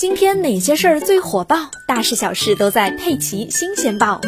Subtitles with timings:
[0.00, 1.70] 今天哪些事儿最火爆？
[1.86, 4.18] 大事小事都在《佩奇新鲜报》。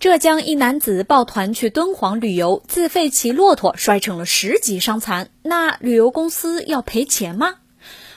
[0.00, 7.54] 浙江一男子抱团去敦煌旅游，自费骑骆驼摔成了十级伤残，那旅游公司要赔钱吗？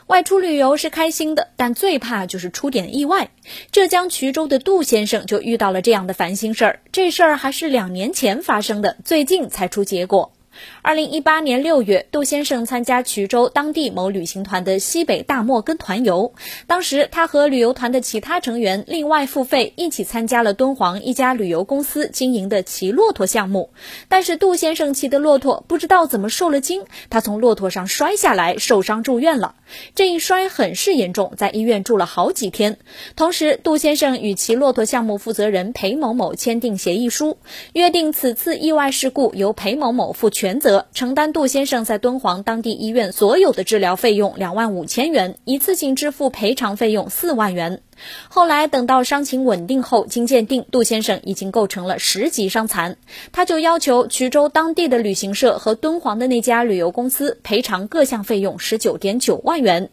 [0.07, 3.29] 外出旅游是开心的，但最怕就是出点意外。
[3.71, 10.31] 浙江衢州的杜先生就遇到了这样的烦心事儿，这事儿还是两年前发生的，最近才出结果。
[10.81, 16.33] 二零一八年六月，杜先生参加衢州当地某旅行团的西北大漠跟团游。
[16.67, 23.71] 当时，他和旅游团的其他成员另外付费，一起参加了敦煌一家旅游公司经营的骑骆驼项目。
[24.07, 29.55] 但是，杜先生骑的骆驼不知道怎么受了惊，他从骆驼上摔下来，受伤住院了。
[29.95, 32.77] 这一摔很是严重，在医院住了好几天。
[33.15, 37.37] 同时，杜先生与骑骆驼项目负责人裴某某签订协议书，
[37.73, 40.44] 约定此次意外事故由裴某某负全。
[40.45, 47.81] 全责承担杜先生在敦煌当地医院所有的治疗费用两万五千元，一次性支付赔偿费用四万元。
[48.27, 52.97] 后来等到伤情稳定后，经鉴定，杜先生已经构成了十级伤残，
[53.31, 59.89] 他就要求衢州当地的旅行社和敦煌的那家旅游公司赔偿各项费用十九点九万元。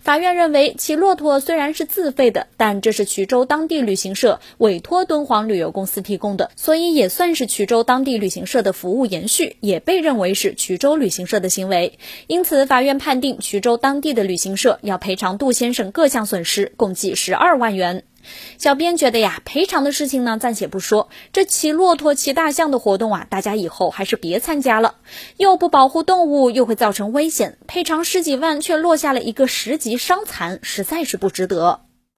[0.00, 11.98] 法院认为，骑骆驼虽然是自费的，但这是衢州当地旅行社委托敦煌旅游公司提供的，所以也算是衢州当地旅行社的服务延续，也被认为是衢州旅行社的行为。
[12.26, 18.04] 因此，法院判定衢州当地的旅行社要赔偿杜先生各项损失，共计十二万元。
[18.56, 24.94] 小编觉得呀，赔偿的事情呢，暂且不说，这骑骆驼、骑大象的活动啊，大家以后还是别参加了，
[25.36, 31.80] 又不保护动物，又会造成危险，赔偿十几万却落下了一个十级伤残，实在是不值得。